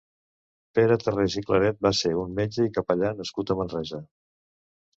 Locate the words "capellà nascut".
2.81-3.55